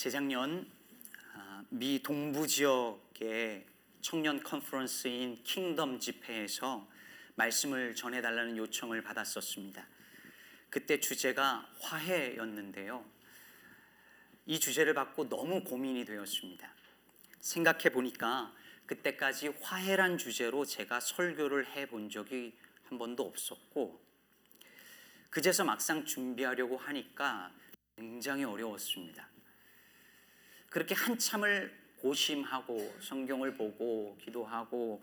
[0.00, 0.66] 재작년
[1.34, 3.66] 아, 미 동부 지역의
[4.00, 6.88] 청년 컨퍼런스인 킹덤 집회에서
[7.34, 9.86] 말씀을 전해달라는 요청을 받았었습니다.
[10.70, 13.04] 그때 주제가 화해였는데요.
[14.46, 16.72] 이 주제를 받고 너무 고민이 되었습니다.
[17.40, 18.54] 생각해 보니까
[18.86, 22.54] 그때까지 화해란 주제로 제가 설교를 해 본 적이
[22.84, 24.00] 한 번도 없었고,
[25.28, 27.52] 그제서 막상 준비하려고 하니까
[27.96, 29.29] 굉장히 어려웠습니다.
[30.70, 35.02] 그렇게 한참을 고심하고 성경을 보고 기도하고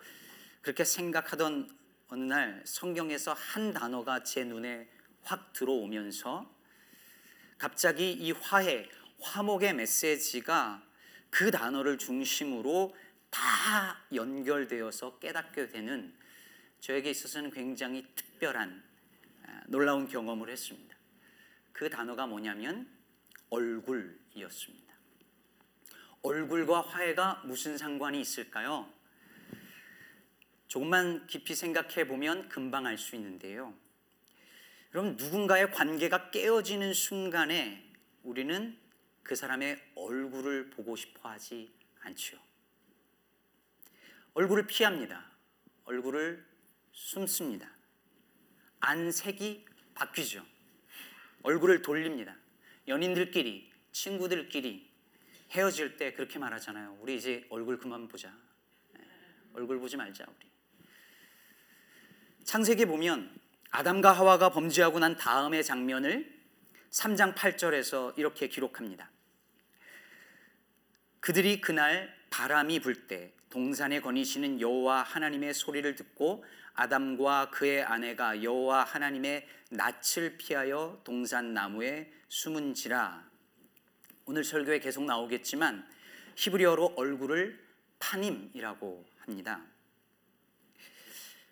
[0.61, 1.69] 그렇게 생각하던
[2.07, 4.89] 어느 날 성경에서 한 단어가 제 눈에
[5.23, 6.49] 확 들어오면서
[7.57, 8.87] 갑자기 이 화해,
[9.19, 10.83] 화목의 메시지가
[11.29, 12.95] 그 단어를 중심으로
[13.29, 16.15] 다 연결되어서 깨닫게 되는
[16.79, 18.83] 저에게 있어서는 굉장히 특별한
[19.67, 20.95] 놀라운 경험을 했습니다.
[21.73, 22.89] 그 단어가 뭐냐면
[23.49, 24.96] 얼굴이었습니다.
[26.27, 28.91] 얼굴과 화해가 무슨 상관이 있을까요?
[30.67, 33.73] 조금만 깊이 생각해 보면 금방 알 수 있는데요.
[34.93, 37.89] 여러분, 누군가의 관계가 깨어지는 순간에
[38.23, 38.77] 우리는
[39.23, 42.37] 그 사람의 얼굴을 보고 싶어 하지 않죠.
[44.33, 45.31] 얼굴을 피합니다.
[45.85, 46.45] 얼굴을
[46.91, 47.69] 숨습니다.
[48.81, 50.45] 안색이 바뀌죠.
[51.43, 52.35] 얼굴을 돌립니다.
[52.87, 54.86] 연인들끼리, 친구들끼리
[55.51, 56.97] 헤어질 때 그렇게 말하잖아요.
[57.01, 58.33] 우리 이제 얼굴 그만 보자.
[58.93, 59.01] 네,
[59.53, 60.47] 얼굴 보지 말자, 우리.
[62.43, 63.39] 창세기 보면
[63.71, 66.37] 아담과 하와가 범죄하고 난 다음의 장면을
[66.91, 69.09] 3장 8절에서 이렇게 기록합니다.
[71.19, 76.43] 그들이 그날 바람이 불 때 동산에 거니시는 여호와 하나님의 소리를 듣고
[76.73, 83.25] 아담과 그의 아내가 여호와 하나님의 낯을 피하여 동산 나무에 숨은지라
[84.27, 85.87] 오늘 설교에 계속 나오겠지만
[86.35, 87.57] 히브리어로 얼굴을
[87.99, 89.61] 파님이라고 합니다.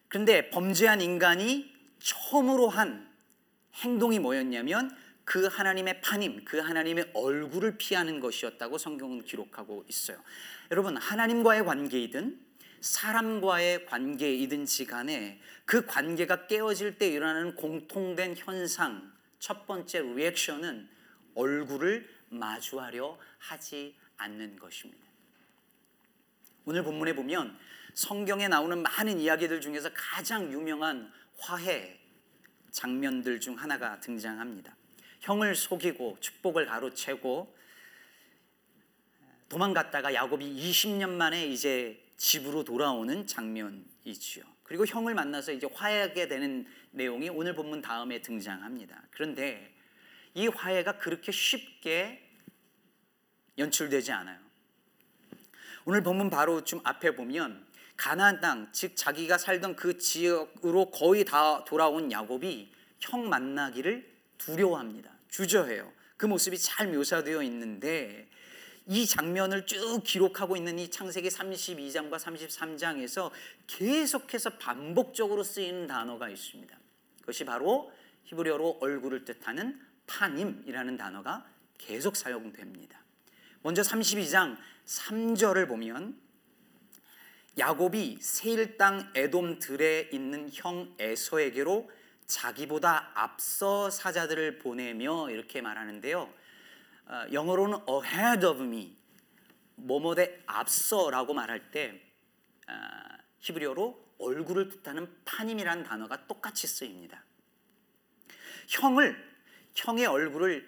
[0.10, 3.10] 그런데 범죄한 인간이 처음으로 한
[3.76, 10.22] 행동이 뭐였냐면 그 하나님의 파님, 그 하나님의 얼굴을 피하는 것이었다고 성경은 기록하고 있어요.
[10.70, 12.40] 여러분, 하나님과의 관계이든
[12.82, 20.90] 사람과의 관계이든지 간에 그 관계가 깨어질 때 일어나는 공통된 현상, 첫 번째 리액션은
[21.34, 25.06] 얼굴을 마주하려 하지 않는 것입니다.
[26.66, 27.58] 오늘 본문에 보면
[27.94, 32.00] 성경에 나오는 많은 이야기들 중에서 가장 유명한 화해
[32.72, 34.76] 장면들 중 하나가 등장합니다.
[35.22, 37.56] 형을 속이고 축복을 가로채고
[39.48, 44.44] 도망갔다가 야곱이 20년 만에 이제 집으로 돌아오는 장면이지요.
[44.64, 49.04] 그리고 형을 만나서 이제 화해하게 되는 내용이 오늘 본문 다음에 등장합니다.
[49.12, 49.74] 그런데
[50.36, 52.22] 이 화해가 그렇게 쉽게
[53.58, 54.38] 연출되지 않아요.
[55.86, 57.66] 오늘 본문 바로 좀 앞에 보면
[57.96, 62.70] 가나안 땅, 즉 자기가 살던 그 지역으로 거의 다 돌아온 야곱이
[63.00, 65.10] 형 만나기를 두려워합니다.
[65.30, 65.92] 주저해요.
[66.18, 68.28] 그 모습이 잘 묘사되어 있는데
[68.88, 73.32] 이 장면을 쭉 기록하고 있는 이 창세기 32장과 33장에서
[73.68, 76.78] 계속해서 반복적으로 쓰이는 단어가 있습니다.
[77.22, 77.92] 그것이 바로
[78.26, 81.46] 히브리어로 얼굴을 뜻하는 파님이라는 단어가
[81.78, 83.00] 계속 사용됩니다.
[83.62, 86.20] 먼저 32장 3절을 보면
[87.58, 91.90] 야곱이 세일 땅 에돔 들에 있는 형 에서에게로
[92.26, 96.34] 자기보다 앞서 사자들을 보내며 이렇게 말하는데요.
[97.08, 98.98] 어, 영어로는 ahead of me,
[99.76, 102.02] 뭐뭐 대 앞서라고 말할 때
[102.68, 102.74] 어,
[103.40, 107.24] 히브리어로 얼굴을 뜻하는 파님이라는 단어가 똑같이 쓰입니다.
[108.68, 109.35] 형을
[109.76, 110.68] 형의 얼굴을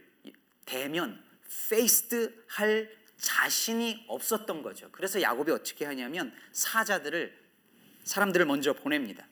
[0.66, 4.90] 대면 faced 할 자신이 없었던 거죠.
[4.91, 7.35] 그래서 야곱이 어떻게 하냐면 사자들을
[8.03, 9.28] 사람들을 먼저 보냅니다.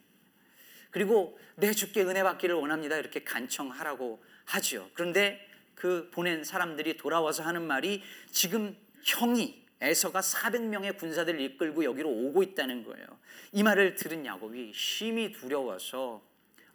[0.91, 2.97] 그리고 내 주께 은혜 받기를 원합니다.
[2.97, 4.89] 이렇게 간청하라고 하죠.
[4.93, 8.01] 그런데 그 보낸 사람들이 돌아와서 하는 말이
[8.31, 13.05] 지금 형이 에서가 400명의 군사들을 이끌고 여기로 오고 있다는 거예요.
[13.51, 16.23] 이 말을 들은 야곱이 심히 두려워서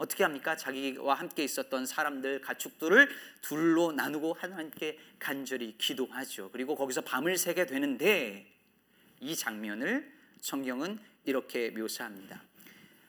[0.01, 0.57] 어떻게 합니까?
[0.57, 3.11] 자기와 함께 있었던 사람들 가축들을
[3.43, 6.49] 둘로 나누고 하나님께 간절히 기도하죠.
[6.53, 8.51] 그리고 거기서 밤을 새게 되는데
[9.21, 10.11] 이 장면을
[10.41, 12.43] 성경은 이렇게 묘사합니다.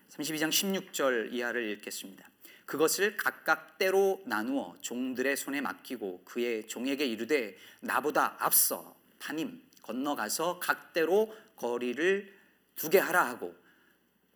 [0.09, 2.29] 32장 16절 이하를 읽겠습니다.
[2.65, 11.33] 그것을 각각 때로 나누어 종들의 손에 맡기고 그의 종에게 이르되 나보다 앞서 파님 건너가서 각대로
[11.55, 12.37] 거리를
[12.75, 13.55] 두게 하라 하고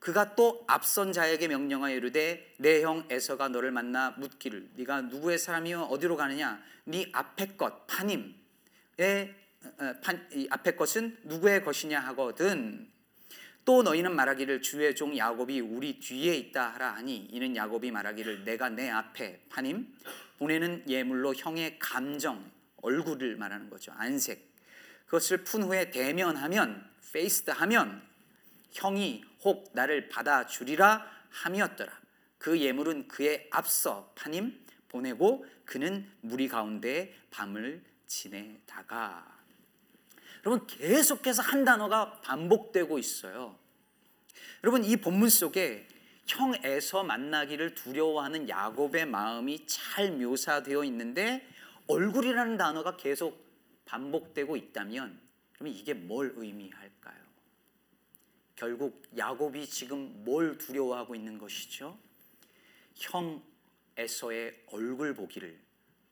[0.06, 4.69] 그가 또 앞선 자에게 명령하여 이르되 내 형 에서가 너를 만나 묻기를.
[4.75, 5.81] 네가 누구의 사람이요?
[5.86, 6.62] 어디로 가느냐?
[6.84, 8.36] 네 앞에 것 파님
[9.00, 9.94] 어,
[10.52, 12.88] 앞에 것은 누구의 것이냐 하거든.
[13.66, 18.69] 또 너희는 말하기를 주의 종 야곱이 우리 뒤에 있다 하라 하니 이는 야곱이 말하기를 내가
[18.69, 19.92] 내 앞에 파님
[20.38, 22.52] 보내는 예물로 형의 감정
[22.84, 23.92] 얼굴을 말하는 거죠.
[23.98, 24.54] 안색.
[25.06, 28.04] 그것을 푼 후에 대면하면 faced 하면
[28.72, 31.92] 형이 혹 나를 받아 주리라 함이었더라
[32.38, 39.36] 그 예물은 그의 앞서 파님 보내고 그는 무리 가운데 밤을 지내다가
[40.45, 43.57] 여러분 계속해서 한 단어가 반복되고 있어요.
[44.63, 45.88] 여러분 이 본문 속에
[46.27, 51.47] 형 에서 만나기를 두려워하는 야곱의 마음이 잘 묘사되어 있는데
[51.88, 53.44] 얼굴이라는 단어가 계속
[53.86, 55.19] 반복되고 있다면
[55.53, 57.25] 그러면 이게 뭘 의미할까요?
[58.56, 61.98] 결국 야곱이 지금 뭘 두려워하고 있는 것이죠?
[62.96, 63.44] 형
[63.98, 65.57] 에서의 얼굴 보기를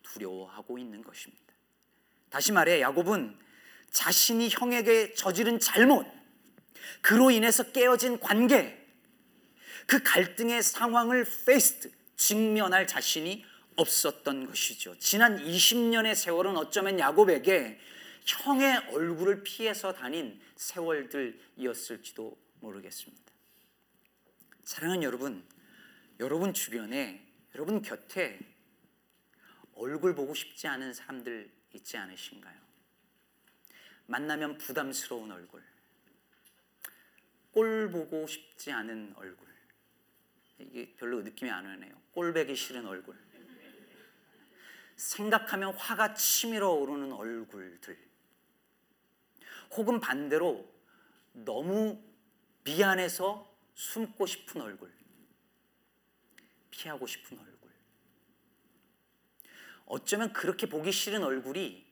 [0.03, 1.43] 두려워하고 있는 것입니다.
[2.29, 3.37] 다시 말해 야곱은
[3.91, 6.05] 자신이 형에게 저지른 잘못,
[7.01, 8.81] 그로 인해서 깨어진 관계,
[9.85, 13.45] 그 갈등의 상황을 faced, 직면할 자신이
[13.75, 14.97] 없었던 것이죠.
[14.99, 17.79] 지난 20년의 세월은 어쩌면 야곱에게
[18.25, 23.23] 형의 얼굴을 피해서 다닌 세월들이었을지도 모르겠습니다.
[24.63, 25.45] 사랑하는 여러분,
[26.19, 27.25] 여러분 주변에,
[27.55, 28.39] 여러분 곁에
[29.75, 32.61] 얼굴 보고 싶지 않은 사람들 있지 않으신가요?
[34.05, 35.63] 만나면 부담스러운 얼굴,
[37.51, 39.47] 꼴 보고 싶지 않은 얼굴,
[40.59, 42.01] 이게 별로 느낌이 안 오네요.
[42.11, 43.17] 꼴배기 싫은 얼굴,
[44.95, 48.12] 생각하면 화가 치밀어 오르는 얼굴들,
[49.77, 50.71] 혹은 반대로
[51.33, 52.01] 너무
[52.63, 54.91] 미안해서 숨고 싶은 얼굴,
[56.71, 57.53] 피하고 싶은 얼굴.
[59.85, 61.85] 어쩌면 그렇게 보기 싫은 얼굴이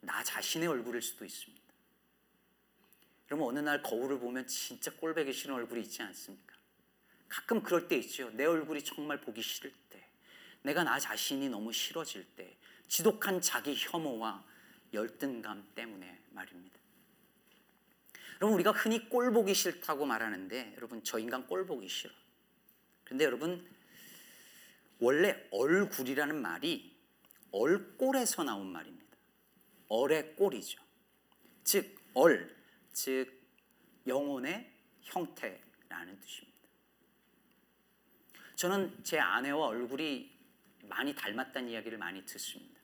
[0.00, 1.60] 나 자신의 얼굴일 수도 있습니다.
[3.30, 6.56] 여러분 어느 날 거울을 보면 진짜 꼴배기 싫은 얼굴이 있지 않습니까?
[7.28, 8.30] 가끔 그럴 때 있죠.
[8.30, 10.04] 내 얼굴이 정말 보기 싫을 때,
[10.62, 12.56] 내가 나 자신이 너무 싫어질 때,
[12.88, 14.44] 지독한 자기 혐오와
[14.92, 16.79] 열등감 때문에 말입니다.
[18.40, 22.10] 여러분 우리가 흔히 꼴 보기 싫다고 말하는데 여러분 저 인간 꼴 보기 싫어.
[23.04, 23.68] 그런데 여러분
[24.98, 26.96] 원래 얼굴이라는 말이
[27.52, 29.16] 얼꼴에서 나온 말입니다.
[29.88, 30.80] 얼의 꼴이죠.
[31.64, 32.56] 즉, 얼,
[32.92, 33.28] 즉,
[34.06, 34.72] 영혼의
[35.02, 36.58] 형태라는 뜻입니다.
[38.54, 40.38] 저는 제 아내와 얼굴이
[40.84, 42.80] 많이 닮았다는 이야기를 많이 듣습니다.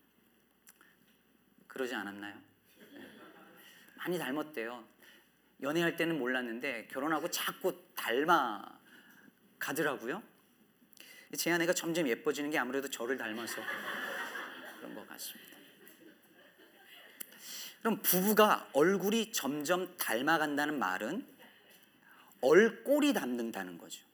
[1.67, 2.41] 그러지 않았나요?
[3.97, 4.96] 많이 닮았대요.
[5.63, 8.63] 연애할 때는 몰랐는데 결혼하고 자꾸 닮아
[9.59, 10.23] 가더라고요.
[11.37, 13.57] 제 아내가 점점 예뻐지는 게 아무래도 저를 닮아서
[14.79, 15.57] 그런 것 같습니다.
[17.81, 21.27] 그럼 부부가 얼굴이 점점 닮아간다는 말은
[22.41, 24.05] 얼꼴이 닮는다는 거죠.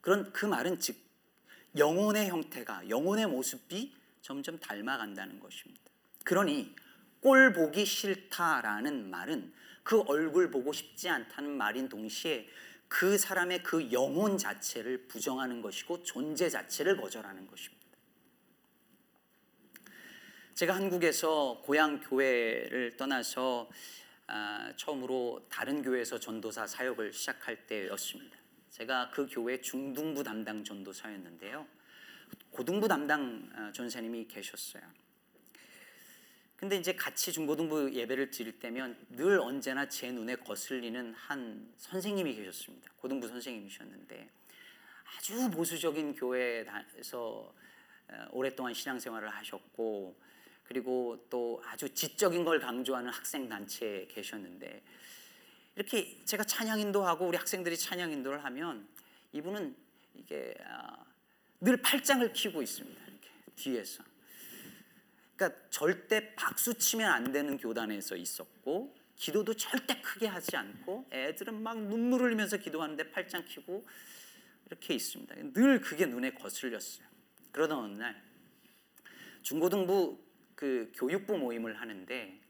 [0.00, 0.96] 그런 그 말은 즉
[1.76, 5.82] 영혼의 형태가 영혼의 모습이 점점 닮아간다는 것입니다.
[6.24, 6.74] 그러니
[7.20, 12.48] 꼴 보기 싫다라는 말은 그 얼굴 보고 싶지 않다는 말인 동시에
[12.88, 17.82] 그 사람의 그 영혼 자체를 부정하는 것이고 존재 자체를 거절하는 것입니다.
[20.54, 23.70] 제가 한국에서 고향 교회를 떠나서
[24.26, 28.36] 아, 처음으로 다른 교회에서 전도사 사역을 시작할 때였습니다.
[28.70, 31.66] 제가 그 교회 중등부 담당 전도사였는데요.
[32.50, 34.82] 고등부 담당 아, 전사님이 계셨어요.
[36.62, 42.88] 근데 이제 같이 중고등부 예배를 드릴 때면 늘 언제나 제 눈에 거슬리는 한 선생님이 계셨습니다.
[42.98, 44.30] 고등부 선생님이셨는데
[45.04, 47.52] 아주 보수적인 교회에서
[48.08, 50.16] 어, 오랫동안 신앙생활을 하셨고
[50.62, 54.84] 그리고 또 아주 지적인 걸 강조하는 학생 단체에 계셨는데
[55.74, 58.86] 이렇게 제가 찬양 인도하고 우리 학생들이 찬양 인도를 하면
[59.32, 59.74] 이분은
[60.14, 61.04] 이게 아,
[61.60, 63.02] 늘 팔짱을 키고 있습니다.
[63.04, 64.11] 이렇게 뒤에서.
[65.36, 71.78] 그러니까 절대 박수 치면 안 되는 교단에서 있었고 기도도 절대 크게 하지 않고 애들은 막
[71.78, 73.86] 눈물 흘리면서 기도하는데 팔짱 키고
[74.66, 75.34] 이렇게 있습니다.
[75.52, 77.06] 늘 그게 눈에 거슬렸어요.
[77.52, 78.22] 그러던 어느 날
[79.42, 80.18] 중고등부
[80.54, 82.40] 그 교육부 모임을 하는데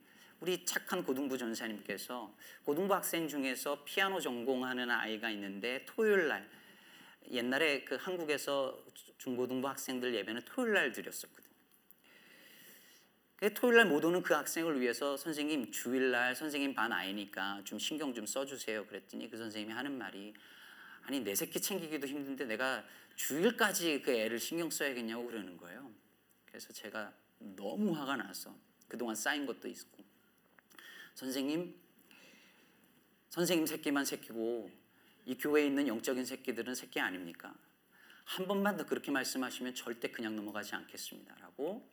[0.40, 2.34] 우리 착한 고등부 전사님께서
[2.64, 6.48] 고등부 학생 중에서 피아노 전공하는 아이가 있는데 토요일 날
[7.30, 8.84] 옛날에 그 한국에서
[9.18, 11.41] 중고등부 학생들 예배는 토요일 날 드렸었거든요.
[13.42, 17.76] 그 토요일 날 못 오는 그 학생을 위해서 선생님 주일 날 선생님 반 아이니까 좀
[17.76, 18.86] 신경 좀 써주세요.
[18.86, 20.32] 그랬더니 그 선생님이 하는 말이
[21.02, 22.84] 아니 내 새끼 챙기기도 힘든데 내가
[23.16, 25.90] 주일까지 그 애를 신경 써야겠냐고 그러는 거예요.
[26.46, 28.56] 그래서 제가 너무 화가 나서
[28.86, 30.04] 그동안 쌓인 것도 있고
[31.16, 31.74] 선생님
[33.30, 34.70] 선생님 새끼만 새끼고
[35.26, 37.52] 이 교회에 있는 영적인 새끼들은 새끼 아닙니까?
[38.24, 41.91] 한 번만 더 그렇게 말씀하시면 절대 그냥 넘어가지 않겠습니다라고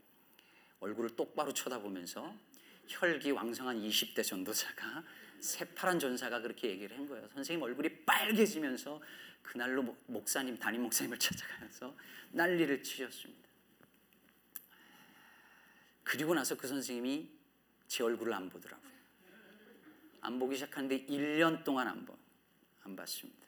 [0.79, 2.35] 얼굴을 똑바로 쳐다보면서
[2.87, 5.03] 혈기 왕성한 20대 전도사가
[5.39, 7.27] 새파란 전사가 그렇게 얘기를 한 거예요.
[7.29, 9.01] 선생님 얼굴이 빨개지면서
[9.41, 11.95] 그날로 목사님 담임 목사님을 찾아가면서
[12.31, 13.49] 난리를 치셨습니다.
[16.03, 17.29] 그리고 나서 그 선생님이
[17.87, 18.89] 제 얼굴을 안 보더라고요.
[20.21, 22.13] 안 보기 시작하는데 1년 동안 안, 봐,
[22.83, 23.47] 안 봤습니다.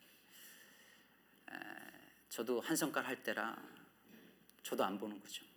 [1.51, 1.53] 에,
[2.29, 3.61] 저도 한성깔 할 때라
[4.63, 5.50] 저도 안 보는 거죠.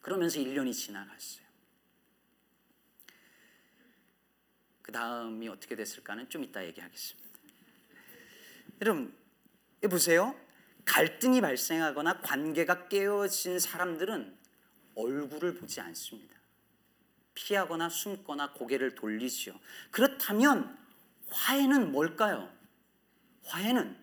[0.00, 1.44] 그러면서 1년이 지나갔어요.
[4.82, 7.30] 그 다음이 어떻게 됐을까는 좀 이따 얘기하겠습니다.
[8.82, 9.16] 여러분,
[9.88, 10.34] 보세요.
[10.84, 14.36] 갈등이 발생하거나 관계가 깨어진 사람들은
[14.96, 16.34] 얼굴을 보지 않습니다.
[17.34, 19.58] 피하거나 숨거나 고개를 돌리지요.
[19.90, 20.76] 그렇다면
[21.28, 22.52] 화해는 뭘까요?
[23.44, 23.96] 화해는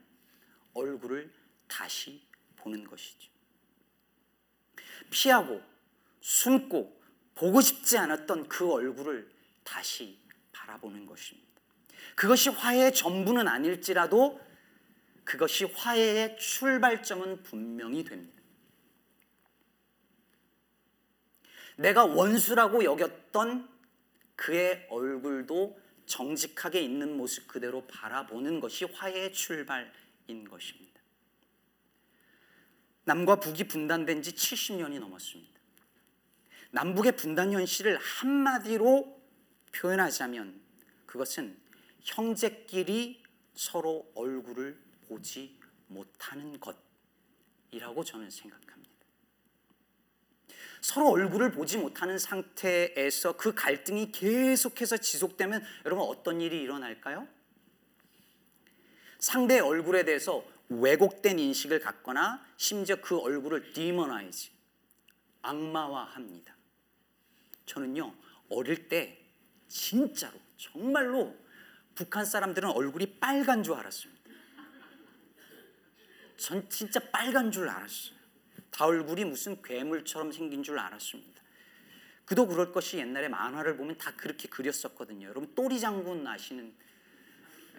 [0.74, 1.34] 얼굴을
[1.68, 2.25] 다시
[2.56, 3.30] 보는 것이죠.
[5.10, 5.62] 피하고
[6.28, 7.02] 숨고
[7.36, 9.32] 보고 싶지 않았던 그 얼굴을
[9.64, 10.20] 다시
[10.52, 11.48] 바라보는 것입니다.
[12.16, 14.38] 그것이 화해의 전부는 아닐지라도
[15.24, 18.44] 그것이 화해의 출발점은 분명히 됩니다.
[21.78, 23.70] 내가 원수라고 여겼던
[24.36, 31.00] 그의 얼굴도 정직하게 있는 모습 그대로 바라보는 것이 화해의 출발인 것입니다.
[33.06, 35.57] 남과 북이 분단된 지 70년이 넘었습니다.
[36.72, 39.20] 남북의 분단 현실을 한마디로
[39.74, 40.60] 표현하자면
[41.06, 41.58] 그것은
[42.02, 43.24] 형제끼리
[43.56, 45.58] 서로 얼굴을 보지
[45.88, 48.68] 못하는 것이라고 저는 생각합니다.
[50.82, 57.28] 서로 얼굴을 보지 못하는 상태에서 그 갈등이 계속해서 지속되면 여러분 어떤 일이 일어날까요?
[59.20, 64.50] 상대의 얼굴에 대해서 왜곡된 인식을 갖거나 심지어 그 얼굴을 demonize
[65.42, 66.57] 악마화합니다.
[67.68, 68.16] 저는요
[68.50, 69.24] 어릴 때
[69.68, 71.36] 진짜로 정말로
[71.94, 74.18] 북한 사람들은 얼굴이 빨간 줄 알았습니다.
[76.38, 78.18] 전 진짜 빨간 줄 알았어요.
[78.72, 81.42] 다 얼굴이 무슨 괴물처럼 생긴 줄 알았습니다.
[82.26, 85.28] 그도 그럴 것이 옛날에 만화를 보면 다 그렇게 그렸었거든요.
[85.28, 86.74] 여러분 똘이 장군 아시는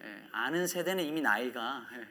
[0.02, 2.08] 예, 아는 세대는 이미 나이가 예.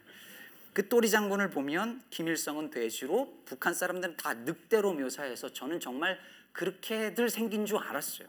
[0.78, 6.20] 그 또리 장군을 보면 김일성은 돼지로 북한 사람들은 다 늑대로 묘사해서 저는 정말
[6.52, 8.28] 그렇게들 생긴 줄 알았어요.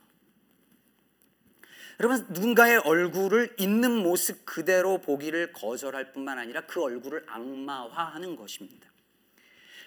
[2.01, 8.89] 여러분 누군가의 얼굴을 있는 모습 그대로 보기를 거절할 뿐만 아니라 그 얼굴을 악마화하는 것입니다.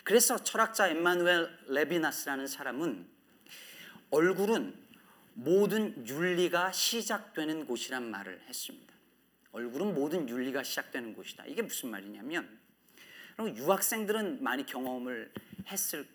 [0.04, 3.08] 그래서 철학자 엠마누엘 레비나스라는 사람은
[4.12, 4.76] 얼굴은
[5.34, 8.91] 모든 윤리가 시작되는 곳이란 말을 했습니다.
[9.52, 11.46] 얼굴은 모든 윤리가 시작되는 곳이다.
[11.46, 12.60] 이게 무슨 말이냐면
[13.40, 15.34] 유학생들은 많이 경험을
[15.68, 16.08] 했을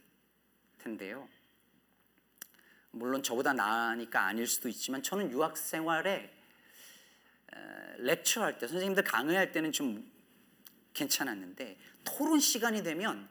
[0.79, 1.29] 텐데요.
[2.93, 6.33] 물론 저보다 나으니까 아닐 수도 있지만 저는 유학 생활에
[7.99, 10.11] 렉처할 때 선생님들 강의할 때는 좀
[10.95, 13.29] 괜찮았는데 토론 시간이 되면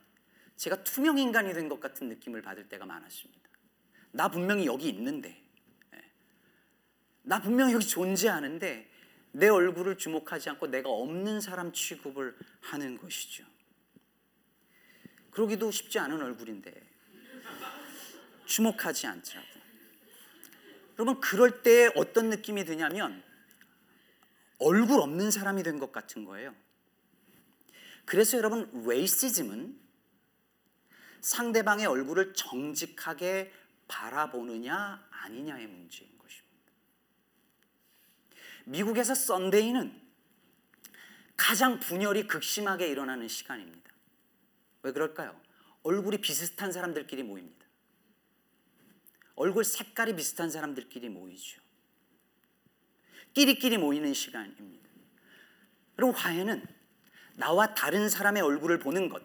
[0.57, 3.49] 제가 투명 인간이 된 것 같은 느낌을 받을 때가 많았습니다.
[4.11, 5.41] 나 분명히 여기 있는데,
[5.93, 6.01] 예.
[7.23, 8.89] 나 분명히 여기 존재하는데
[9.35, 13.43] 내 얼굴을 주목하지 않고 내가 없는 사람 취급을 하는 것이죠.
[15.29, 16.73] 그러기도 쉽지 않은 얼굴인데
[18.45, 19.47] 주목하지 않더라고.
[20.97, 23.21] 여러분 그럴 때 어떤 느낌이 드냐면
[24.59, 26.55] 얼굴 없는 사람이 된 것 같은 거예요.
[28.05, 29.77] 그래서 여러분 레이시즘은
[31.19, 33.51] 상대방의 얼굴을 정직하게
[33.89, 36.14] 바라보느냐 아니냐의 것입니다.
[38.65, 40.01] 미국에서 썬데이는
[41.37, 43.91] 가장 분열이 극심하게 일어나는 시간입니다.
[44.83, 45.39] 왜 그럴까요?
[45.83, 47.65] 얼굴이 비슷한 사람들끼리 모입니다.
[49.35, 51.61] 얼굴 색깔이 비슷한 사람들끼리 모이죠.
[53.33, 54.89] 끼리끼리 모이는 시간입니다.
[55.95, 56.65] 그리고 화해는
[57.35, 59.21] 나와 다른 사람의 얼굴을 보는 것,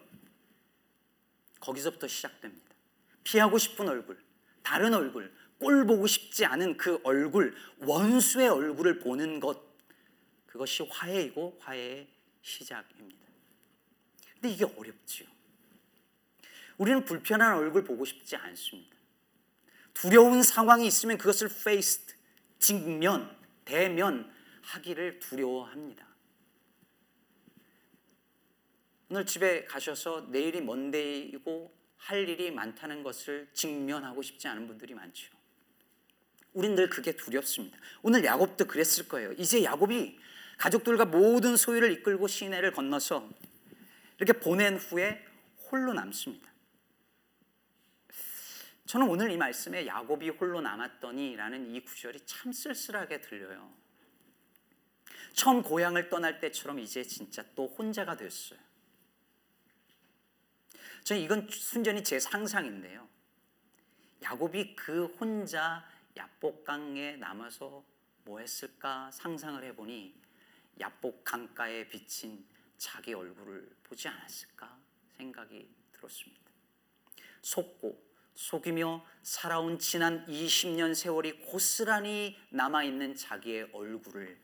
[1.61, 2.75] 거기서부터 시작됩니다.
[3.23, 4.21] 피하고 싶은 얼굴,
[4.63, 9.61] 다른 얼굴, 꼴 보고 싶지 않은 그 얼굴, 원수의 얼굴을 보는 것,
[10.47, 12.07] 그것이 화해이고 화해의
[12.41, 13.27] 시작입니다.
[14.33, 15.27] 근데 이게 어렵지요.
[16.79, 18.97] 우리는 불편한 얼굴 보고 싶지 않습니다.
[19.93, 22.15] 두려운 상황이 있으면 그것을 faced,
[22.57, 26.07] 직면, 대면 하기를 두려워합니다.
[29.09, 35.40] 오늘 집에 가셔서 내일이 먼데이고 할 일이 많다는 것을 직면하고 싶지 않은 분들이 많죠.
[36.53, 37.77] 우린 늘 그게 두렵습니다.
[38.01, 39.31] 오늘 야곱도 그랬을 거예요.
[39.33, 40.19] 이제 야곱이
[40.57, 43.29] 가족들과 모든 소유를 이끌고 시내를 건너서
[44.17, 45.25] 이렇게 보낸 후에
[45.71, 46.51] 홀로 남습니다.
[48.85, 53.71] 저는 오늘 이 말씀에 야곱이 홀로 남았더니라는 이 구절이 참 쓸쓸하게 들려요.
[55.33, 58.59] 처음 고향을 떠날 때처럼 이제 진짜 또 혼자가 됐어요.
[61.05, 63.07] 저는 이건 순전히 제 상상인데요.
[64.21, 65.83] 야곱이 그 혼자
[66.21, 67.83] 야복강에 남아서
[68.23, 70.13] 뭐 했을까 상상을 해보니
[70.79, 72.45] 야복 강가에 비친
[72.77, 74.79] 자기 얼굴을 보지 않았을까
[75.17, 76.51] 생각이 들었습니다.
[77.41, 84.39] 속고 속이며 살아온 지난 20년 세월이 고스란히 남아있는 자기의 얼굴을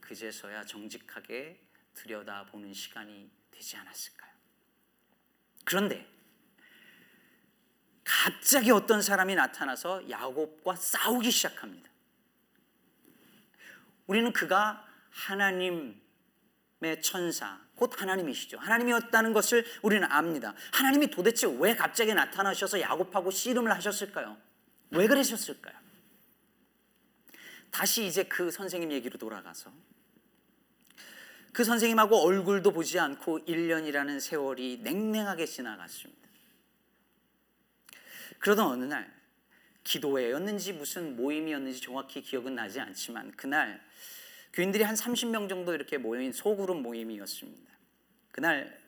[0.00, 1.60] 그제서야 정직하게
[1.94, 4.30] 들여다보는 시간이 되지 않았을까요?
[5.64, 6.19] 그런데
[8.04, 11.90] 갑자기 어떤 사람이 나타나서 야곱과 싸우기 시작합니다.
[14.06, 15.94] 우리는 그가 하나님의
[17.02, 18.58] 천사, 곧 하나님이시죠.
[18.58, 20.54] 하나님이었다는 것을 우리는 압니다.
[20.72, 24.36] 하나님이 도대체 왜 갑자기 나타나셔서 야곱하고 씨름을 하셨을까요?
[24.90, 25.78] 왜 그러셨을까요?
[27.70, 29.72] 다시 이제 그 선생님 얘기로 돌아가서
[31.52, 36.19] 그 선생님하고 얼굴도 보지 않고 1년이라는 세월이 냉랭하게 지나갔습니다.
[38.40, 39.10] 그러던 어느 날
[39.84, 43.80] 기도회였는지 무슨 모임이었는지 정확히 기억은 나지 않지만 그날
[44.52, 47.70] 교인들이 한 30명 정도 이렇게 모인 소그룹 모임이었습니다.
[48.32, 48.80] 그날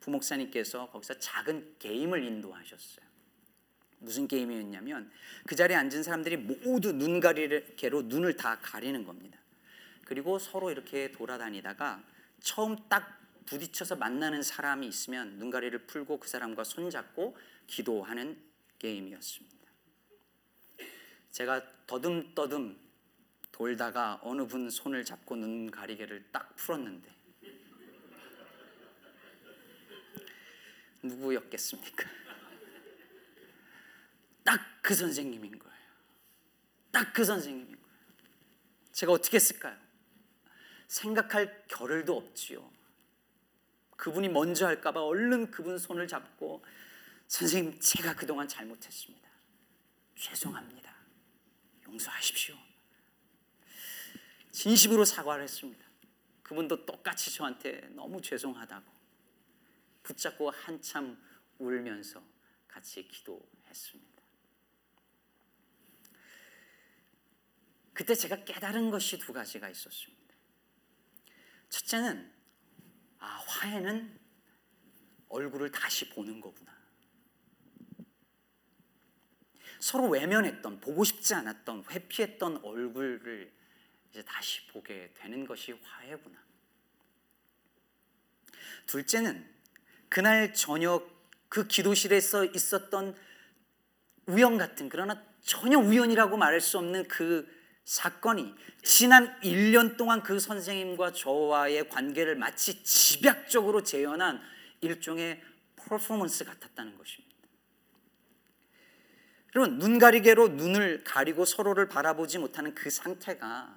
[0.00, 3.06] 부목사님께서 거기서 작은 게임을 인도하셨어요.
[3.98, 5.10] 무슨 게임이었냐면
[5.46, 9.38] 그 자리에 앉은 사람들이 모두 눈 가리개로 눈을 다 가리는 겁니다.
[10.04, 12.02] 그리고 서로 이렇게 돌아다니다가
[12.40, 18.36] 처음 딱 부딪혀서 만나는 사람이 있으면 눈가리를 풀고 그 사람과 손잡고 기도하는
[18.86, 19.56] 게임이었습니다.
[21.32, 22.78] 제가 더듬더듬
[23.50, 27.14] 돌다가 어느 분 손을 잡고 눈 가리개를 딱 풀었는데
[31.02, 32.08] 누구였겠습니까?
[34.44, 35.76] 딱 그 선생님인 거예요.
[36.92, 37.96] 딱 그 선생님인 거예요.
[38.92, 39.76] 제가 어떻게 했을까요?
[40.86, 42.70] 생각할 겨를도 없지요.
[43.96, 46.64] 그분이 먼저 할까봐 얼른 그분 손을 잡고
[47.28, 49.28] 선생님, 제가 그동안 잘못했습니다.
[50.14, 50.94] 죄송합니다.
[51.84, 52.56] 용서하십시오.
[54.52, 55.84] 진심으로 사과를 했습니다.
[56.42, 58.92] 그분도 똑같이 저한테 너무 죄송하다고
[60.02, 61.20] 붙잡고 한참
[61.58, 62.22] 울면서
[62.68, 64.22] 같이 기도했습니다.
[67.92, 70.34] 그때 제가 깨달은 것이 두 가지가 있었습니다.
[71.70, 72.32] 첫째는
[73.18, 74.20] 아, 화해는
[75.28, 76.75] 얼굴을 다시 보는 거구나.
[79.78, 83.52] 서로 외면했던 보고 싶지 않았던 회피했던 얼굴을
[84.10, 86.36] 이제 다시 보게 되는 것이 화해구나.
[88.86, 89.46] 둘째는
[90.08, 91.10] 그날 저녁
[91.48, 93.16] 그 기도실에서 있었던
[94.26, 97.46] 우연 같은 그러나 전혀 우연이라고 말할 수 없는 그
[97.84, 104.40] 사건이 지난 1년 동안 그 선생님과 저와의 관계를 마치 집약적으로 재현한
[104.80, 105.40] 일종의
[105.76, 107.25] 퍼포먼스 같았다는 것입니다.
[109.56, 113.74] 여러분 눈 가리개로 눈을 가리고 서로를 바라보지 못하는 그 상태가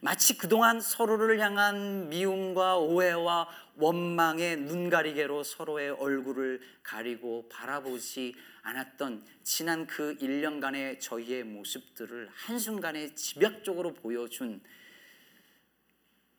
[0.00, 9.86] 마치 그동안 서로를 향한 미움과 오해와 원망의 눈 가리개로 서로의 얼굴을 가리고 바라보지 않았던 지난
[9.86, 14.60] 그 1년간의 저희의 모습들을 한순간에 집약적으로 보여준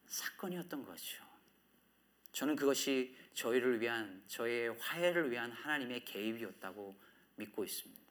[0.08, 1.24] 사건이었던 거죠.
[2.34, 7.00] 저는 그것이 저희를 위한 저의 화해를 위한 하나님의 개입이었다고
[7.38, 8.03] 믿고 있습니다.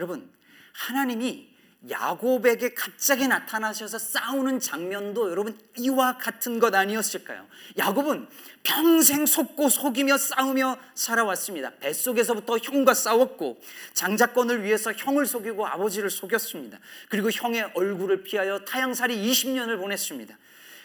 [0.00, 0.26] 여러분,
[0.72, 1.50] 하나님이
[1.90, 7.46] 야곱에게 갑자기 나타나셔서 싸우는 장면도 여러분 이와 같은 것 아니었을까요?
[7.76, 8.26] 야곱은
[8.62, 11.72] 평생 속고 속이며 싸우며 살아왔습니다.
[11.80, 13.60] 뱃속에서부터 형과 싸웠고
[13.92, 16.78] 장자권을 위해서 형을 속이고 아버지를 속였습니다.
[17.10, 20.34] 그리고 형의 얼굴을 피하여 타양살이 20년을 보냈습니다.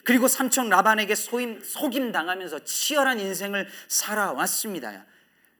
[0.03, 5.05] 그리고 삼촌 라반에게 소임, 속임 당하면서 치열한 인생을 살아왔습니다.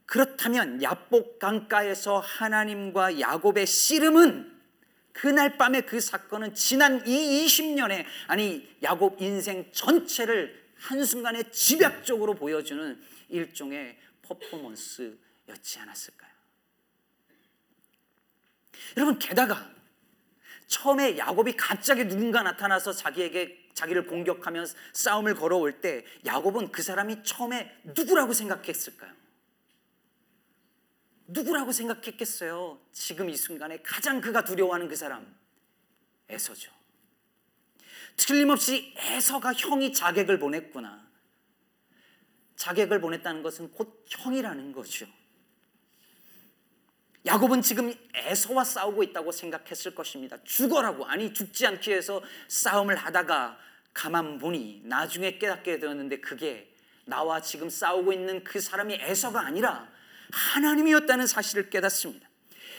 [0.06, 4.54] 그렇다면 야복 강가에서 하나님과 야곱의 씨름은
[5.12, 13.98] 그날 밤에 그 사건은 지난 이 20년의 아니 야곱 인생 전체를 한순간에 집약적으로 보여주는 일종의
[14.24, 16.32] 퍼포먼스였지 않았을까요?
[18.98, 19.74] 여러분 게다가
[20.68, 27.74] 처음에 야곱이 갑자기 누군가 나타나서 자기에게 자기를 공격하며 싸움을 걸어올 때 야곱은 그 사람이 처음에
[27.84, 29.25] 누구라고 생각했을까요?
[31.28, 32.80] 누구라고 생각했겠어요?
[32.92, 35.36] 지금 이 순간에 가장 그가 두려워하는 그 사람
[36.30, 36.72] 에서죠.
[38.18, 41.06] 틀림없이 에서가 형이 자객을 보냈구나.
[42.56, 45.08] 자객을 보냈다는 것은 곧 형이라는 거죠.
[47.26, 50.38] 야곱은 지금 에서와 싸우고 있다고 생각했을 것입니다.
[50.44, 53.58] 죽어라고 아니 죽지 않기 위해서 싸움을 하다가
[53.94, 56.72] 가만 보니 나중에 깨닫게 되었는데 그게
[57.06, 59.90] 나와 지금 싸우고 있는 그 사람이 에서가 아니라
[60.36, 62.28] 하나님이었다는 사실을 깨닫습니다.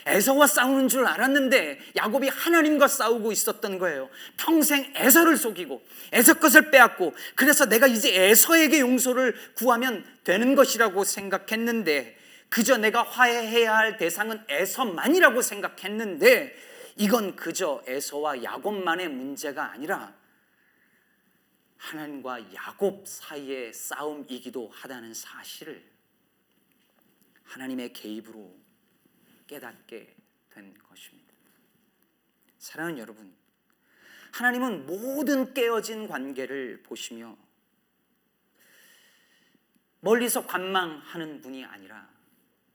[0.05, 4.09] 에서와 싸우는 줄 알았는데 야곱이 하나님과 싸우고 있었던 거예요.
[4.37, 12.17] 평생 에서를 속이고 에서 것을 빼앗고 그래서 내가 이제 에서에게 용서를 구하면 되는 것이라고 생각했는데
[12.47, 16.55] 그저 내가 화해해야 할 대상은 에서만이라고 생각했는데
[16.95, 20.13] 이건 그저 에서와 야곱만의 문제가 아니라
[21.77, 25.96] 하나님과 야곱 사이의 싸움이기도 하다는 사실을
[27.47, 28.55] 하나님의 개입으로
[29.47, 30.15] 깨닫게
[30.49, 31.33] 된 것입니다.
[32.59, 33.33] 사랑하는 여러분,
[34.33, 37.37] 하나님은 모든 깨어진 관계를 보시며
[40.01, 42.09] 멀리서 관망하는 분이 아니라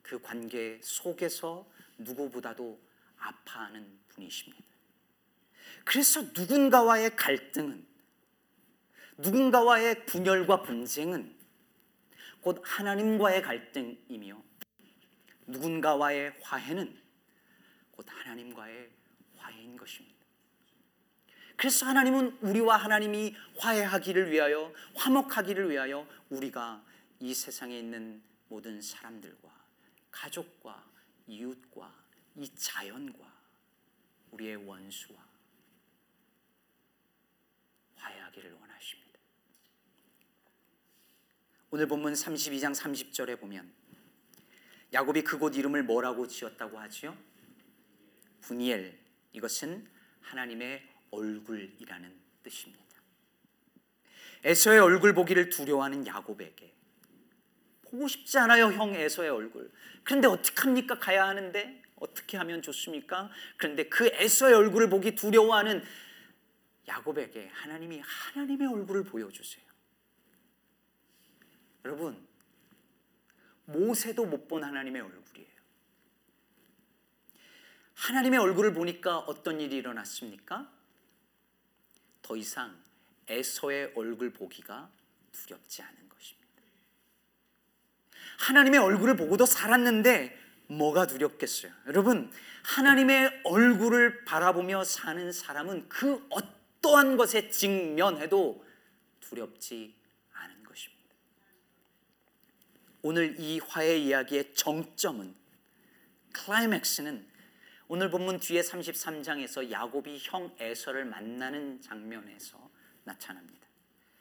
[0.03, 2.81] 그 관계 속에서 누구보다도
[3.19, 4.65] 아파하는 분이십니다.
[5.85, 7.87] 그래서 누군가와의 갈등은
[9.19, 11.37] 누군가와의 분열과 분쟁은
[12.41, 14.43] 곧 하나님과의 갈등이며
[15.53, 17.01] 누군가와의 화해는
[17.93, 18.91] 곧 하나님과의
[19.37, 20.17] 화해인 것입니다.
[21.57, 26.85] 그래서 하나님은 우리와 하나님이 화해하기를 위하여 화목하기를 위하여 우리가
[27.21, 29.49] 이 세상에 있는 모든 사람들과
[30.11, 30.85] 가족과
[31.27, 31.95] 이웃과
[32.37, 33.33] 이 자연과
[34.33, 35.23] 우리의 원수와
[37.97, 39.21] 화해하기를 원하십니다.
[41.71, 43.82] 오늘 본문 32장 30절에 보면
[44.93, 47.17] 야곱이 그곳 이름을 뭐라고 지었다고 하지요?
[48.43, 48.99] 분이엘
[49.33, 49.89] 이것은
[50.21, 52.83] 하나님의 얼굴이라는 뜻입니다.
[54.45, 56.75] 에서의 얼굴 보기를 두려워하는 야곱에게
[57.83, 59.71] 보고 싶지 않아요, 형 에서의 얼굴.
[60.03, 60.99] 그런데 어떡합니까?
[60.99, 63.31] 가야 하는데 어떻게 하면 좋습니까?
[63.57, 65.85] 그런데 그 에서의 얼굴을 보기 두려워하는
[66.89, 69.65] 야곱에게 하나님이 하나님의 얼굴을 보여주세요.
[71.85, 72.27] 여러분,
[73.65, 75.53] 모세도 못 본 하나님의 얼굴이에요.
[77.95, 80.71] 하나님의 얼굴을 보니까 어떤 일이 일어났습니까?
[82.23, 82.77] 더 이상
[83.29, 84.91] 에서의 얼굴 보기가
[85.31, 86.49] 두렵지 않은 것입니다.
[88.39, 91.73] 하나님의 얼굴을 보고도 살았는데 뭐가 두렵겠어요?
[91.87, 92.31] 여러분,
[92.65, 98.65] 하나님의 얼굴을 바라보며 사는 사람은 그 어떠한 것에 직면해도
[99.21, 99.95] 두렵지
[103.03, 105.35] 오늘 이 화해 이야기의 정점은
[106.33, 107.27] 클라이맥스는
[107.89, 112.71] 오늘 본문 뒤에 33장에서 야곱이 형 에서를 만나는 장면에서
[113.05, 113.67] 나타납니다.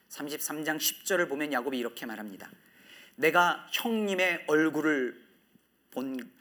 [0.09, 2.51] 33장 10절을 보면 야곱이 이렇게 말합니다.
[3.15, 5.21] 내가 형님의 얼굴을
[5.91, 6.31] 본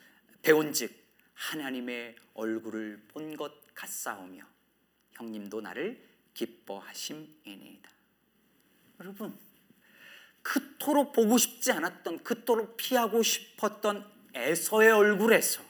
[0.42, 0.92] 배운즉
[1.34, 4.44] 하나님의 얼굴을 본 것 같사오며
[5.12, 7.90] 형님도 나를 기뻐하심이니이다.
[9.00, 9.38] 여러분
[10.42, 15.62] 그토록 보고 싶지 않았던 그토록 피하고 싶었던 에서의 얼굴에서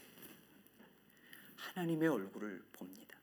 [1.57, 3.17] 하나님의 얼굴을 봅니다.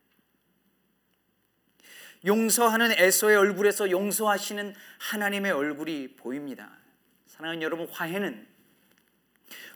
[2.26, 6.70] 용서하는 에서의 얼굴에서 용서하시는 하나님의 얼굴이 보입니다.
[7.26, 8.46] 사랑하는 여러분, 화해는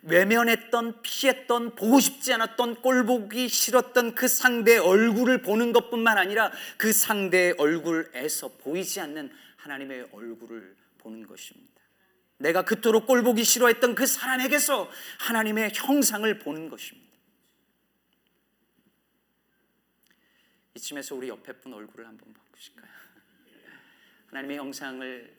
[0.03, 7.55] 외면했던, 피했던, 보고 싶지 않았던, 꼴보기 싫었던 그 상대의 얼굴을 보는 것뿐만 아니라 그 상대의
[7.57, 11.83] 얼굴에서 보이지 않는 하나님의 얼굴을 보는 것입니다.
[12.39, 17.13] 내가 그토록 꼴보기 싫어했던 그 사람에게서 하나님의 형상을 보는 것입니다.
[20.75, 22.87] 이쯤에서 우리 옆에 분 얼굴을 한번 바꾸실까요?
[24.29, 25.37] 하나님의 형상을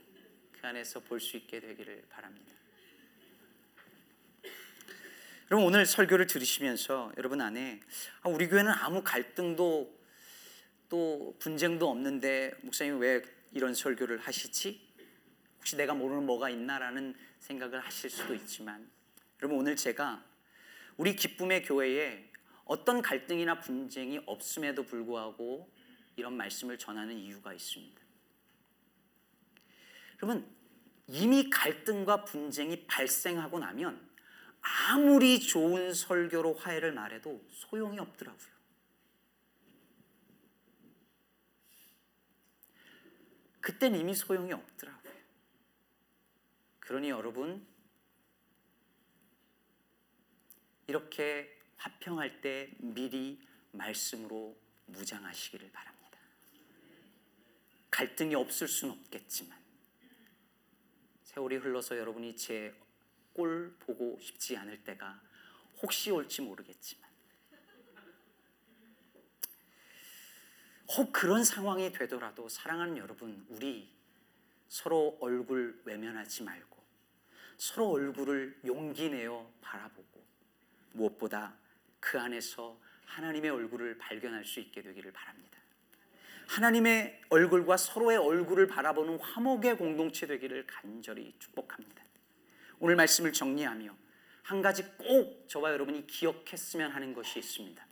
[0.52, 2.54] 그 안에서 볼 수 있게 되기를 바랍니다.
[5.52, 7.80] 여러분 오늘 설교를 들으시면서 여러분 안에
[8.22, 10.04] 아, 우리 교회는 아무 갈등도
[10.90, 13.22] 또 분쟁도 없는데 목사님 왜
[13.52, 14.93] 이런 설교를 하시지?
[15.64, 18.86] 혹시 내가 모르는 뭐가 있나라는 생각을 하실 수도 있지만
[19.42, 20.22] 여러분 오늘 제가
[20.98, 22.30] 우리 기쁨의 교회에
[22.66, 25.72] 어떤 갈등이나 분쟁이 없음에도 불구하고
[26.18, 28.02] 이런 말씀을 전하는 이유가 있습니다.
[30.22, 30.54] 여러분
[31.08, 34.06] 이미 갈등과 분쟁이 발생하고 나면
[34.60, 38.54] 아무리 좋은 설교로 화해를 말해도 소용이 없더라고요.
[43.62, 44.93] 그땐 이미 소용이 없더라고요.
[46.84, 47.66] 그러니 여러분
[50.88, 53.40] 이렇게 화평할 때 미리
[53.72, 56.18] 말씀으로 무장하시기를 바랍니다.
[57.90, 59.58] 갈등이 없을 수는 없겠지만
[61.24, 62.74] 세월이 흘러서 여러분이 제
[63.34, 65.20] 꼴 보고 싶지 않을 때가
[65.82, 67.10] 혹시 올지 모르겠지만
[70.96, 73.92] 혹 그런 상황이 되더라도 사랑하는 여러분 우리
[74.68, 76.78] 서로 얼굴 외 면하지 말고
[77.58, 80.24] 서로 얼굴을 용기 내어 바라보고
[80.94, 81.54] 무엇보다
[82.00, 85.58] 그 안에서 하나님의 얼굴을 발견할 수 있게 되기를 바랍니다.
[86.48, 92.04] 하나님의 얼굴과 서로의 얼굴을 바라보는 화목의 공동체 되기를 간절히 축복합니다.
[92.80, 93.96] 오늘 말씀을 정리하며
[94.44, 97.86] 한 가지 꼭 저와 여러분이 기억했으면 하는 것이 있습니다.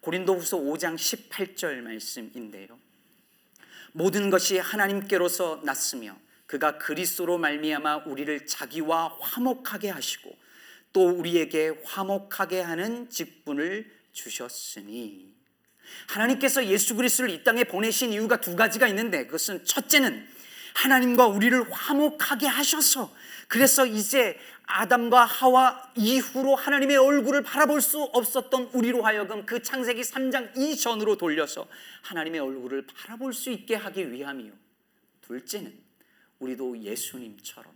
[0.00, 2.78] 고린도후서 5장 18절 말씀인데요.
[3.92, 6.18] 모든 것이 하나님께로서 났으며
[6.52, 10.36] 그가 그리스도로 말미암아 우리를 자기와 화목하게 하시고
[10.92, 15.32] 또 우리에게 화목하게 하는 직분을 주셨으니
[16.08, 20.28] 하나님께서 예수 그리스도를 이 땅에 보내신 이유가 두 가지가 있는데 그것은 첫째는
[20.74, 23.10] 하나님과 우리를 화목하게 하셔서
[23.48, 30.54] 그래서 이제 아담과 하와 이후로 하나님의 얼굴을 바라볼 수 없었던 우리로 하여금 그 창세기 3장
[30.58, 31.66] 이전으로 돌려서
[32.02, 34.52] 하나님의 얼굴을 바라볼 수 있게 하기 위함이요.
[35.22, 35.81] 둘째는
[36.42, 37.72] 우리도 예수님처럼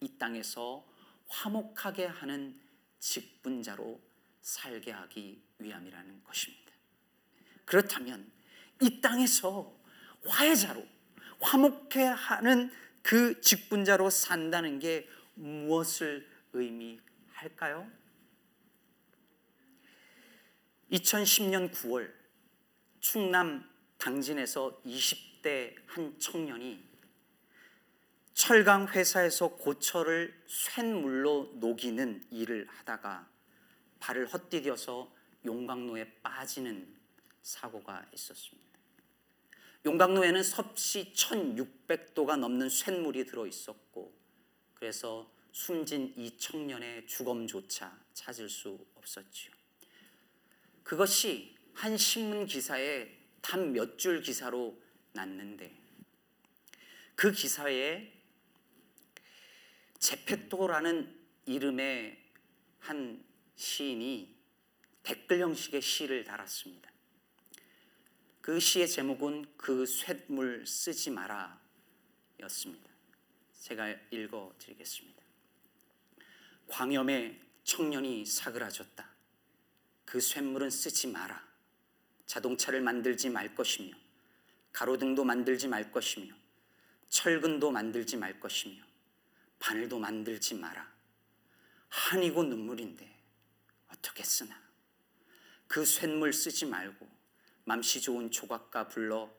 [0.00, 0.86] 이 땅에서
[1.28, 2.60] 화목하게 하는
[2.98, 3.98] 직분자로
[4.42, 6.72] 살게 하기 위함이라는 것입니다.
[7.64, 8.30] 그렇다면
[8.82, 9.74] 이 땅에서
[10.26, 10.86] 화해자로
[11.40, 12.70] 화목해 하는
[13.02, 17.90] 그 직분자로 산다는 게 무엇을 의미할까요?
[20.92, 22.12] 2010년 9월
[23.00, 26.95] 충남 당진에서 20대 한 청년이
[28.46, 33.26] 철강 회사에서 고철을 쇳물로 녹이는 일을 하다가
[33.98, 35.10] 발을 헛디뎌서
[35.46, 36.86] 용광로에 빠지는
[37.40, 38.78] 사고가 있었습니다.
[39.86, 44.14] 용광로에는 섭씨 1600도가 넘는 쇳물이 들어 있었고
[44.74, 49.50] 그래서 숨진 이 청년의 주검조차 찾을 수 없었지요.
[50.82, 53.08] 그것이 한 신문 기사에
[53.40, 54.78] 단 몇 줄 기사로
[55.14, 55.74] 났는데
[57.14, 58.12] 그 기사에
[59.98, 61.14] 제페토라는
[61.46, 62.22] 이름의
[62.78, 63.24] 한
[63.56, 64.36] 시인이
[65.02, 66.90] 댓글 형식의 시를 달았습니다.
[68.40, 71.60] 그 시의 제목은 그 쇳물 쓰지 마라
[72.40, 72.90] 였습니다.
[73.60, 75.22] 제가 읽어 드리겠습니다.
[76.68, 79.08] 광염에 청년이 사그라졌다.
[80.04, 81.44] 그 쇳물은 쓰지 마라.
[82.26, 83.96] 자동차를 만들지 말 것이며
[84.72, 86.34] 가로등도 만들지 말 것이며
[87.08, 88.85] 철근도 만들지 말 것이며
[89.58, 90.94] 바늘도 만들지 마라.
[91.88, 93.16] 한이고 눈물인데
[93.88, 94.60] 어떻게 쓰나.
[95.66, 97.08] 그 쇳물 쓰지 말고
[97.64, 99.30] 맘씨 좋은 조각가 불러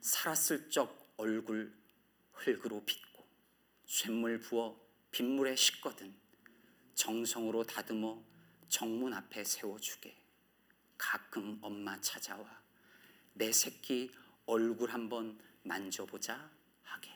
[0.00, 1.76] 살았을 적 얼굴
[2.32, 3.26] 흙으로 빚고
[3.86, 6.14] 쇳물 부어 빗물에 씻거든
[6.94, 8.22] 정성으로 다듬어
[8.68, 10.16] 정문 앞에 세워주게
[10.96, 12.62] 가끔 엄마 찾아와
[13.34, 14.10] 내 새끼
[14.46, 16.50] 얼굴 한번 만져보자
[16.82, 17.10] 하게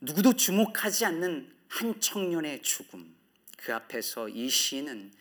[0.00, 3.14] 누구도 주목하지 않는 한 청년의 죽음
[3.56, 5.12] 그 앞에서 이 시인은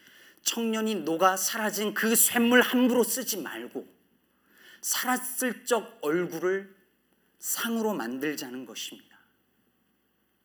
[0.44, 3.88] 청년이 녹아 사라진 그 쇳물 함부로 쓰지 말고
[4.82, 6.76] 살았을 적 얼굴을
[7.39, 9.20] 상으로 만들자는 것입니다.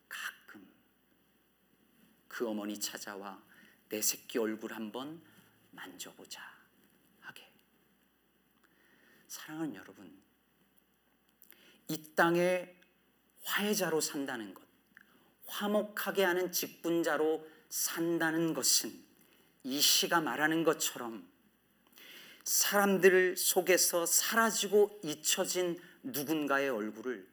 [0.08, 0.66] 가끔
[2.26, 3.40] 그 어머니 찾아와
[3.88, 5.22] 내 새끼 얼굴 한번
[5.70, 6.42] 만져보자
[7.20, 7.48] 하게.
[9.28, 10.20] 사랑하는 여러분,
[11.88, 12.73] 이 땅에
[13.44, 14.62] 화해자로 산다는 것,
[15.46, 18.92] 화목하게 하는 직분자로 산다는 것은
[19.62, 21.26] 이 시가 말하는 것처럼
[22.44, 27.26] 사람들 속에서 사라지고 잊혀진 누군가의 얼굴을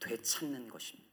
[0.00, 1.06] 되찾는 것입니다.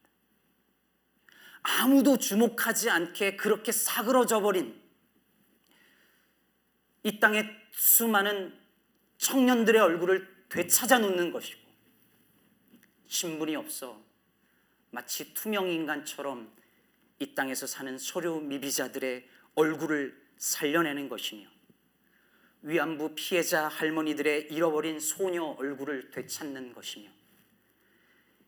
[1.61, 4.81] 아무도 주목하지 않게 그렇게 사그러져 버린
[7.03, 8.57] 이 땅의 수많은
[9.17, 11.61] 청년들의 얼굴을 되찾아 놓는 것이고
[13.07, 14.01] 신분이 없어
[14.93, 16.55] 마치 투명 인간처럼
[17.17, 21.47] 이 땅에서 사는 소료 미비자들의 얼굴을 살려내는 것이며
[22.61, 27.09] 위안부 피해자 할머니들의 잃어버린 소녀 얼굴을 되찾는 것이며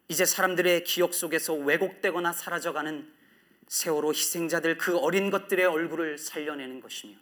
[0.07, 3.11] 이제 사람들의 기억 속에서 왜곡되거나 사라져가는
[3.67, 7.17] 세월호 희생자들 그 어린 것들의 얼굴을 살려내는 것이며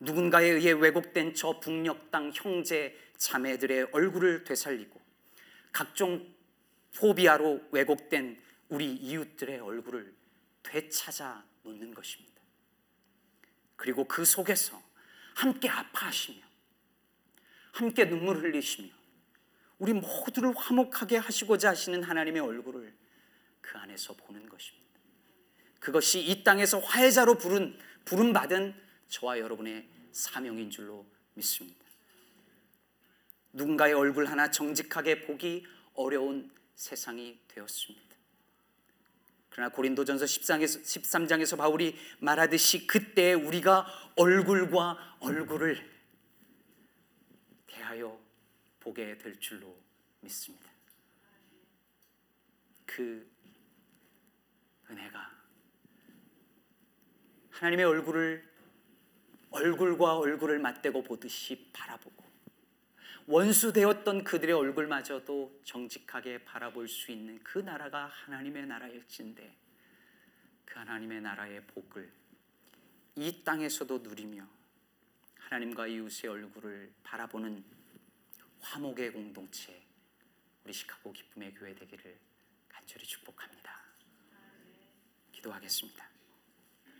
[0.00, 4.98] 누군가에 의해 왜곡된 저 북녘 땅 형제 자매들의 얼굴을 되살리고
[5.72, 6.32] 각종
[6.96, 10.14] 포비아로 왜곡된 우리 이웃들의 얼굴을
[10.62, 12.40] 되찾아 놓는 것입니다.
[13.76, 14.80] 그리고 그 속에서
[15.34, 16.38] 함께 아파하시며
[17.72, 18.88] 함께 눈물 흘리시며
[19.78, 22.94] 우리 모두를 화목하게 하시고자 하시는 하나님의 얼굴을
[23.60, 24.82] 그 안에서 보는 것입니다.
[25.80, 28.74] 그것이 이 땅에서 화해자로 부른 부름 받은
[29.08, 31.84] 저와 여러분의 사명인 줄로 믿습니다.
[33.52, 38.16] 누군가의 얼굴 하나 정직하게 보기 어려운 세상이 되었습니다.
[39.50, 45.90] 그러나 고린도전서 13장에서, 13장에서 바울이 말하듯이 그때 우리가 얼굴과 얼굴을
[47.66, 48.18] 대하여
[48.80, 49.76] 보게 될 줄로
[50.20, 50.70] 믿습니다.
[52.86, 53.30] 그
[54.90, 55.30] 은혜가
[57.50, 58.52] 하나님의 얼굴을
[59.50, 62.21] 얼굴과 얼굴을 맞대고 보듯이 바라보고
[63.26, 69.56] 원수 되었던 그들의 얼굴마저도 정직하게 바라볼 수 있는 그 나라가 하나님의 나라일진데
[70.64, 72.10] 그 하나님의 나라의 복을
[73.16, 74.46] 이 땅에서도 누리며
[75.38, 77.62] 하나님과 이웃의 얼굴을 바라보는
[78.60, 79.82] 화목의 공동체
[80.64, 82.18] 우리 시카고 기쁨의 교회 되기를
[82.68, 83.82] 간절히 축복합니다.
[85.32, 86.11] 기도하겠습니다.